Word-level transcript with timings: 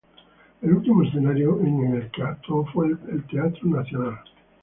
El 0.63 0.73
último 0.73 1.03
escenario 1.03 1.59
en 1.61 2.09
que 2.11 2.23
actuó 2.23 2.65
fue 2.73 2.87
el 2.87 3.05
del 3.05 3.23
teatro 3.27 3.59
El 3.65 3.69
Nacional. 3.69 4.19